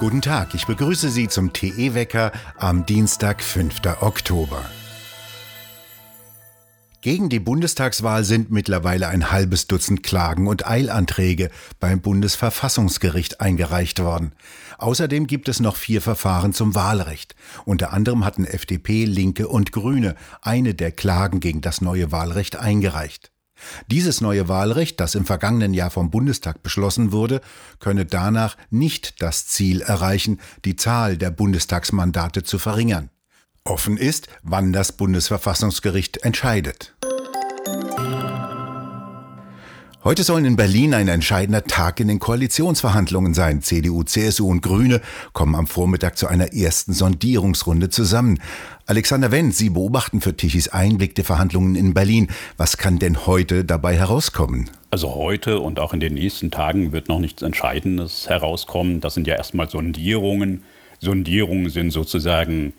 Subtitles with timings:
[0.00, 3.80] Guten Tag, ich begrüße Sie zum TE-Wecker am Dienstag, 5.
[4.00, 4.64] Oktober.
[7.04, 14.32] Gegen die Bundestagswahl sind mittlerweile ein halbes Dutzend Klagen und Eilanträge beim Bundesverfassungsgericht eingereicht worden.
[14.78, 17.34] Außerdem gibt es noch vier Verfahren zum Wahlrecht.
[17.66, 23.33] Unter anderem hatten FDP, Linke und Grüne eine der Klagen gegen das neue Wahlrecht eingereicht.
[23.88, 27.40] Dieses neue Wahlrecht, das im vergangenen Jahr vom Bundestag beschlossen wurde,
[27.80, 33.10] könne danach nicht das Ziel erreichen, die Zahl der Bundestagsmandate zu verringern.
[33.64, 36.94] Offen ist, wann das Bundesverfassungsgericht entscheidet.
[40.04, 43.62] Heute sollen in Berlin ein entscheidender Tag in den Koalitionsverhandlungen sein.
[43.62, 45.00] CDU, CSU und Grüne
[45.32, 48.38] kommen am Vormittag zu einer ersten Sondierungsrunde zusammen.
[48.84, 52.28] Alexander Wendt, Sie beobachten für Tichys Einblick der Verhandlungen in Berlin.
[52.58, 54.68] Was kann denn heute dabei herauskommen?
[54.90, 59.00] Also heute und auch in den nächsten Tagen wird noch nichts Entscheidendes herauskommen.
[59.00, 60.64] Das sind ja erstmal Sondierungen.
[61.00, 62.74] Sondierungen sind sozusagen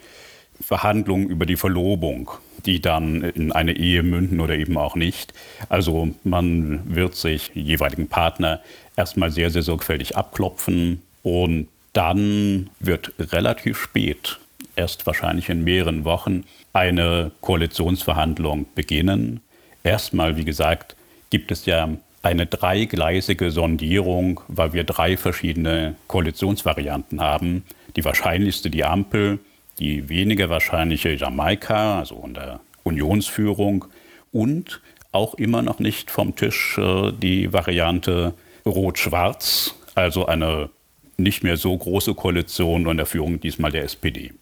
[0.61, 2.31] Verhandlungen über die Verlobung,
[2.65, 5.33] die dann in eine Ehe münden oder eben auch nicht.
[5.69, 8.61] Also man wird sich jeweiligen Partner
[8.95, 14.39] erstmal sehr, sehr sorgfältig abklopfen und dann wird relativ spät,
[14.75, 19.39] erst wahrscheinlich in mehreren Wochen, eine Koalitionsverhandlung beginnen.
[19.83, 20.95] Erstmal, wie gesagt,
[21.29, 21.89] gibt es ja
[22.21, 27.63] eine dreigleisige Sondierung, weil wir drei verschiedene Koalitionsvarianten haben.
[27.95, 29.39] Die wahrscheinlichste die Ampel,
[29.79, 33.85] die weniger wahrscheinliche Jamaika, also unter Unionsführung,
[34.31, 34.81] und
[35.11, 38.33] auch immer noch nicht vom Tisch äh, die Variante
[38.65, 40.69] Rot-Schwarz, also eine
[41.17, 44.33] nicht mehr so große Koalition unter Führung diesmal der SPD.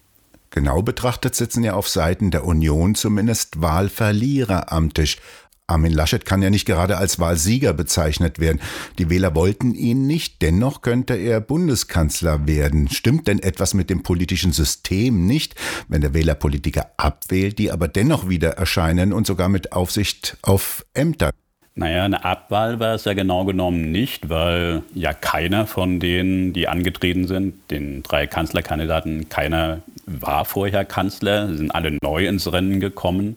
[0.50, 5.18] Genau betrachtet sitzen ja auf Seiten der Union zumindest Wahlverlierer am Tisch.
[5.66, 8.60] Armin Laschet kann ja nicht gerade als Wahlsieger bezeichnet werden.
[8.98, 12.90] Die Wähler wollten ihn nicht, dennoch könnte er Bundeskanzler werden.
[12.90, 15.54] Stimmt denn etwas mit dem politischen System nicht,
[15.88, 20.84] wenn der Wähler Politiker abwählt, die aber dennoch wieder erscheinen und sogar mit Aufsicht auf
[20.92, 21.30] Ämter?
[21.76, 26.68] Naja, eine Abwahl war es ja genau genommen nicht, weil ja keiner von denen, die
[26.68, 33.36] angetreten sind, den drei Kanzlerkandidaten, keiner war vorher Kanzler, sind alle neu ins Rennen gekommen.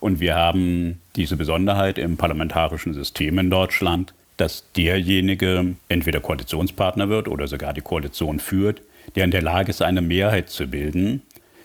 [0.00, 7.28] Und wir haben diese Besonderheit im parlamentarischen System in Deutschland, dass derjenige entweder Koalitionspartner wird
[7.28, 8.82] oder sogar die Koalition führt,
[9.16, 11.22] der in der Lage ist, eine Mehrheit zu bilden.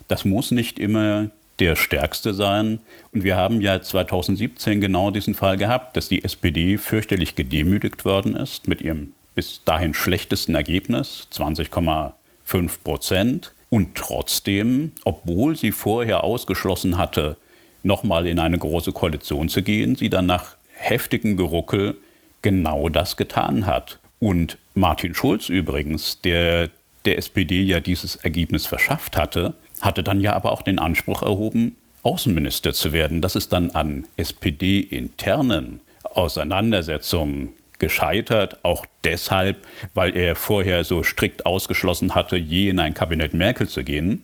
[0.08, 1.30] Das muss nicht immer
[1.60, 2.80] der stärkste sein.
[3.12, 8.36] Und wir haben ja 2017 genau diesen Fall gehabt, dass die SPD fürchterlich gedemütigt worden
[8.36, 12.14] ist mit ihrem bis dahin schlechtesten Ergebnis, 20,5
[12.84, 13.54] Prozent.
[13.70, 17.38] Und trotzdem, obwohl sie vorher ausgeschlossen hatte,
[17.84, 21.98] nochmal in eine große Koalition zu gehen, sie dann nach heftigem Geruckel
[22.42, 24.00] genau das getan hat.
[24.20, 26.70] Und Martin Schulz übrigens, der
[27.06, 31.76] der SPD ja dieses Ergebnis verschafft hatte, hatte dann ja aber auch den Anspruch erhoben,
[32.04, 33.22] Außenminister zu werden.
[33.22, 37.50] Das ist dann an SPD-internen Auseinandersetzungen
[37.80, 43.68] gescheitert, auch deshalb, weil er vorher so strikt ausgeschlossen hatte, je in ein Kabinett Merkel
[43.68, 44.24] zu gehen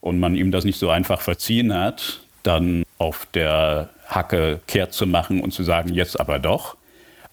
[0.00, 5.06] und man ihm das nicht so einfach verziehen hat, dann auf der Hacke kehrt zu
[5.06, 6.76] machen und zu sagen, jetzt aber doch.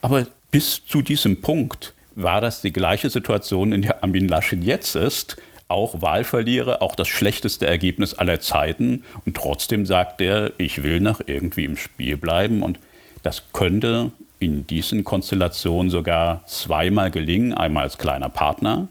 [0.01, 4.95] Aber bis zu diesem Punkt war das die gleiche Situation, in der Armin Laschet jetzt
[4.95, 5.37] ist.
[5.67, 9.03] Auch Wahlverlierer, auch das schlechteste Ergebnis aller Zeiten.
[9.25, 12.61] Und trotzdem sagt er, ich will noch irgendwie im Spiel bleiben.
[12.61, 12.79] Und
[13.23, 17.53] das könnte in diesen Konstellationen sogar zweimal gelingen.
[17.53, 18.87] Einmal als kleiner Partner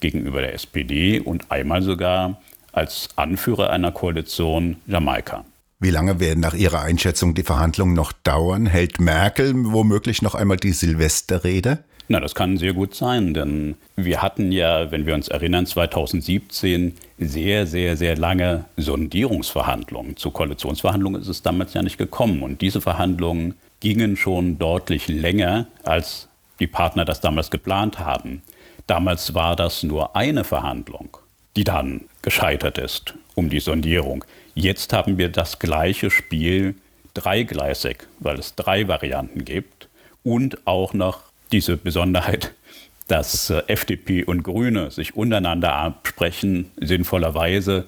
[0.00, 2.40] gegenüber der SPD und einmal sogar
[2.72, 5.44] als Anführer einer Koalition Jamaika.
[5.80, 8.66] Wie lange werden nach Ihrer Einschätzung die Verhandlungen noch dauern?
[8.66, 11.84] Hält Merkel womöglich noch einmal die Silvesterrede?
[12.08, 16.94] Na, das kann sehr gut sein, denn wir hatten ja, wenn wir uns erinnern, 2017
[17.18, 20.16] sehr, sehr, sehr lange Sondierungsverhandlungen.
[20.16, 22.42] Zu Koalitionsverhandlungen ist es damals ja nicht gekommen.
[22.42, 26.28] Und diese Verhandlungen gingen schon deutlich länger, als
[26.58, 28.42] die Partner das damals geplant haben.
[28.88, 31.18] Damals war das nur eine Verhandlung,
[31.54, 34.24] die dann gescheitert ist um die Sondierung.
[34.56, 36.74] Jetzt haben wir das gleiche Spiel
[37.14, 39.88] dreigleisig, weil es drei Varianten gibt
[40.24, 41.20] und auch noch
[41.52, 42.52] diese Besonderheit,
[43.06, 47.86] dass äh, FDP und Grüne sich untereinander absprechen, sinnvollerweise,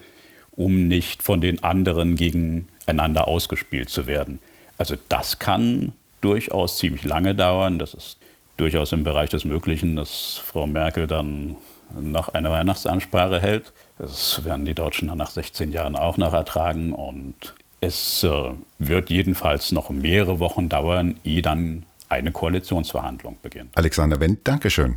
[0.53, 4.39] um nicht von den anderen gegeneinander ausgespielt zu werden.
[4.79, 7.81] Also das kann durchaus ziemlich lange dauern.
[7.81, 8.19] Das ist
[8.57, 11.57] durchaus im Bereich des Möglichen, dass Frau Merkel dann
[12.01, 13.73] noch eine Weihnachtsansprache hält.
[14.01, 16.95] Das werden die Deutschen dann nach 16 Jahren auch noch ertragen.
[16.95, 17.35] Und
[17.83, 23.77] es äh, wird jedenfalls noch mehrere Wochen dauern, ehe dann eine Koalitionsverhandlung beginnt.
[23.77, 24.97] Alexander Wendt, Dankeschön.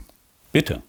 [0.54, 0.82] Bitte.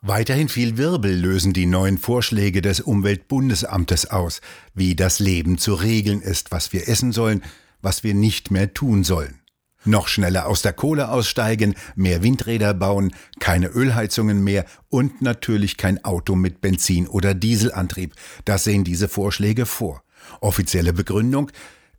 [0.00, 4.40] Weiterhin viel Wirbel lösen die neuen Vorschläge des Umweltbundesamtes aus,
[4.74, 7.44] wie das Leben zu regeln ist, was wir essen sollen,
[7.82, 9.41] was wir nicht mehr tun sollen.
[9.84, 16.04] Noch schneller aus der Kohle aussteigen, mehr Windräder bauen, keine Ölheizungen mehr und natürlich kein
[16.04, 18.14] Auto mit Benzin- oder Dieselantrieb.
[18.44, 20.02] Das sehen diese Vorschläge vor.
[20.40, 21.50] Offizielle Begründung,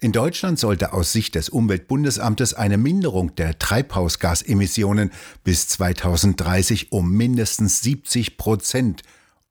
[0.04, 5.12] in Deutschland sollte aus Sicht des Umweltbundesamtes eine Minderung der Treibhausgasemissionen
[5.46, 9.04] bis 2030 um mindestens 70 Prozent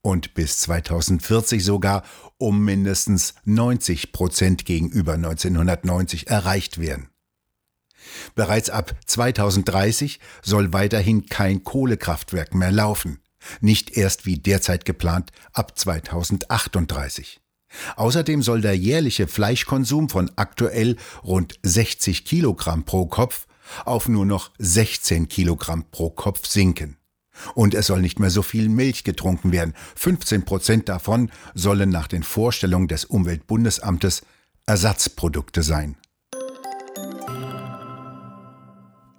[0.02, 2.02] und bis 2040 sogar
[2.36, 7.11] um mindestens 90 Prozent gegenüber 1990 erreicht werden.
[8.34, 13.20] Bereits ab 2030 soll weiterhin kein Kohlekraftwerk mehr laufen,
[13.60, 17.40] nicht erst wie derzeit geplant ab 2038.
[17.96, 23.46] Außerdem soll der jährliche Fleischkonsum von aktuell rund 60 Kilogramm pro Kopf
[23.84, 26.98] auf nur noch 16 Kilogramm pro Kopf sinken.
[27.54, 29.74] Und es soll nicht mehr so viel Milch getrunken werden.
[29.96, 34.22] 15 Prozent davon sollen nach den Vorstellungen des Umweltbundesamtes
[34.66, 35.96] Ersatzprodukte sein.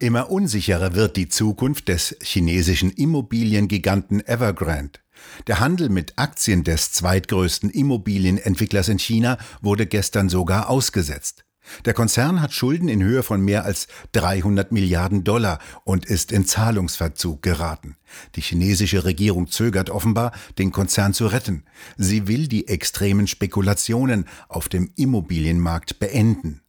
[0.03, 4.99] Immer unsicherer wird die Zukunft des chinesischen Immobiliengiganten Evergrande.
[5.47, 11.45] Der Handel mit Aktien des zweitgrößten Immobilienentwicklers in China wurde gestern sogar ausgesetzt.
[11.85, 16.45] Der Konzern hat Schulden in Höhe von mehr als 300 Milliarden Dollar und ist in
[16.45, 17.95] Zahlungsverzug geraten.
[18.35, 21.63] Die chinesische Regierung zögert offenbar, den Konzern zu retten.
[21.95, 26.62] Sie will die extremen Spekulationen auf dem Immobilienmarkt beenden.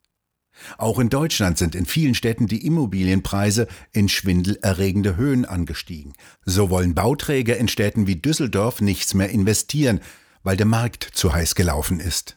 [0.79, 6.15] Auch in Deutschland sind in vielen Städten die Immobilienpreise in schwindelerregende Höhen angestiegen.
[6.45, 10.01] So wollen Bauträger in Städten wie Düsseldorf nichts mehr investieren,
[10.43, 12.37] weil der Markt zu heiß gelaufen ist.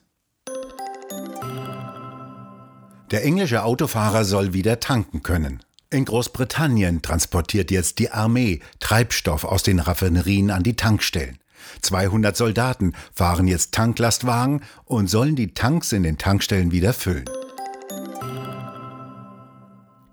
[3.11, 5.63] Der englische Autofahrer soll wieder tanken können.
[5.89, 11.37] In Großbritannien transportiert jetzt die Armee Treibstoff aus den Raffinerien an die Tankstellen.
[11.81, 17.29] 200 Soldaten fahren jetzt Tanklastwagen und sollen die Tanks in den Tankstellen wieder füllen.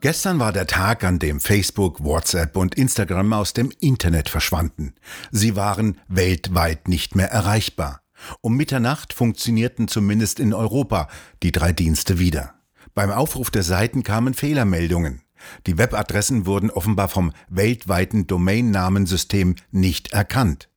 [0.05, 4.93] Gestern war der Tag, an dem Facebook, WhatsApp und Instagram aus dem Internet verschwanden.
[5.31, 8.03] Sie waren weltweit nicht mehr erreichbar.
[8.43, 11.09] Um Mitternacht funktionierten zumindest in Europa
[11.43, 12.53] die drei Dienste wieder.
[12.95, 15.23] Beim Aufruf der Seiten kamen Fehlermeldungen.
[15.67, 20.69] Die Webadressen wurden offenbar vom weltweiten Domainnamensystem nicht erkannt.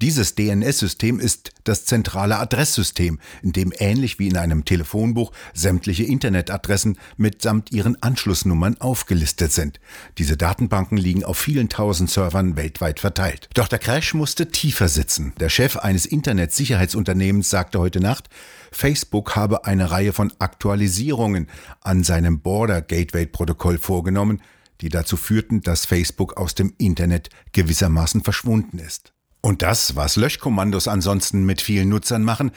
[0.00, 6.98] Dieses DNS-System ist das zentrale Adresssystem, in dem ähnlich wie in einem Telefonbuch sämtliche Internetadressen
[7.16, 9.80] mitsamt ihren Anschlussnummern aufgelistet sind.
[10.18, 13.48] Diese Datenbanken liegen auf vielen tausend Servern weltweit verteilt.
[13.54, 15.32] Doch der Crash musste tiefer sitzen.
[15.40, 18.28] Der Chef eines Internetsicherheitsunternehmens sagte heute Nacht,
[18.72, 21.48] Facebook habe eine Reihe von Aktualisierungen
[21.80, 24.42] an seinem Border Gateway Protokoll vorgenommen,
[24.80, 29.12] die dazu führten, dass Facebook aus dem Internet gewissermaßen verschwunden ist.
[29.46, 32.50] Und das, was Löschkommandos ansonsten mit vielen Nutzern machen,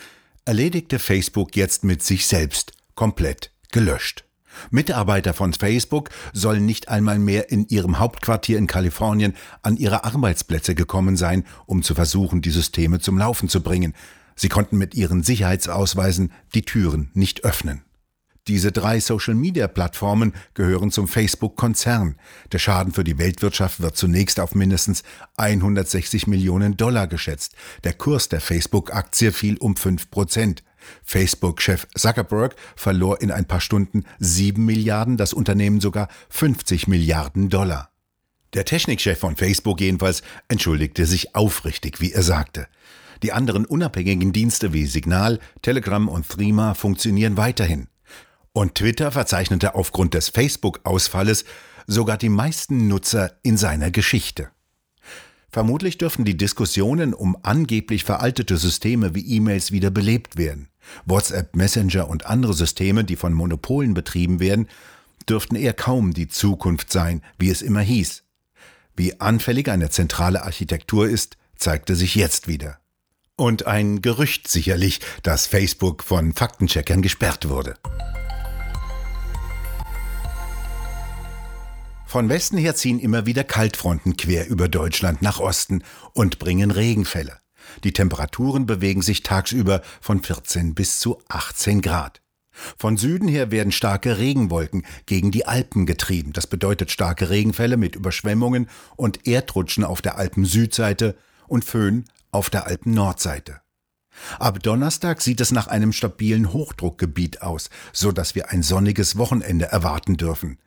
[0.45, 4.23] erledigte Facebook jetzt mit sich selbst komplett gelöscht.
[4.71, 10.73] Mitarbeiter von Facebook sollen nicht einmal mehr in ihrem Hauptquartier in Kalifornien an ihre Arbeitsplätze
[10.73, 13.93] gekommen sein, um zu versuchen, die Systeme zum Laufen zu bringen.
[14.35, 17.83] Sie konnten mit ihren Sicherheitsausweisen die Türen nicht öffnen.
[18.49, 22.15] Diese drei Social-Media-Plattformen gehören zum Facebook-Konzern.
[22.51, 25.03] Der Schaden für die Weltwirtschaft wird zunächst auf mindestens
[25.37, 27.53] 160 Millionen Dollar geschätzt.
[27.83, 30.63] Der Kurs der Facebook-Aktie fiel um 5 Prozent.
[31.03, 37.91] Facebook-Chef Zuckerberg verlor in ein paar Stunden 7 Milliarden, das Unternehmen sogar 50 Milliarden Dollar.
[38.55, 42.67] Der Technikchef von Facebook jedenfalls entschuldigte sich aufrichtig, wie er sagte.
[43.21, 47.89] Die anderen unabhängigen Dienste wie Signal, Telegram und Threema funktionieren weiterhin.
[48.53, 51.45] Und Twitter verzeichnete aufgrund des Facebook-Ausfalles
[51.87, 54.49] sogar die meisten Nutzer in seiner Geschichte.
[55.51, 60.69] Vermutlich dürfen die Diskussionen um angeblich veraltete Systeme wie E-Mails wieder belebt werden.
[61.05, 64.67] WhatsApp, Messenger und andere Systeme, die von Monopolen betrieben werden,
[65.27, 68.23] dürften eher kaum die Zukunft sein, wie es immer hieß.
[68.95, 72.79] Wie anfällig eine zentrale Architektur ist, zeigte sich jetzt wieder.
[73.35, 77.75] Und ein Gerücht sicherlich, dass Facebook von Faktencheckern gesperrt wurde.
[82.09, 87.37] Von Westen her ziehen immer wieder Kaltfronten quer über Deutschland nach Osten und bringen Regenfälle.
[87.83, 92.23] Die Temperaturen bewegen sich tagsüber von 14 bis zu 18 Grad.
[92.79, 96.33] Von Süden her werden starke Regenwolken gegen die Alpen getrieben.
[96.33, 101.15] Das bedeutet starke Regenfälle mit Überschwemmungen und Erdrutschen auf der Alpen-Südseite
[101.47, 103.61] und Föhn auf der Alpen-Nordseite.
[104.39, 109.65] Ab Donnerstag sieht es nach einem stabilen Hochdruckgebiet aus, so dass wir ein sonniges Wochenende
[109.65, 110.57] erwarten dürfen.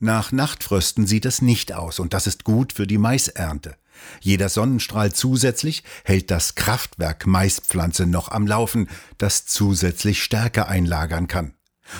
[0.00, 3.76] Nach Nachtfrösten sieht es nicht aus und das ist gut für die Maisernte.
[4.20, 8.88] Jeder Sonnenstrahl zusätzlich hält das Kraftwerk Maispflanze noch am Laufen,
[9.18, 11.54] das zusätzlich Stärke einlagern kann.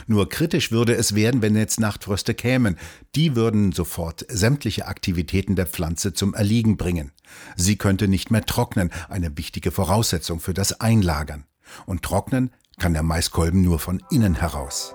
[0.07, 2.79] Nur kritisch würde es werden, wenn jetzt Nachtfröste kämen.
[3.15, 7.13] Die würden sofort sämtliche Aktivitäten der Pflanze zum Erliegen bringen.
[7.57, 11.45] Sie könnte nicht mehr trocknen, eine wichtige Voraussetzung für das Einlagern.
[11.87, 14.95] Und trocknen kann der Maiskolben nur von innen heraus.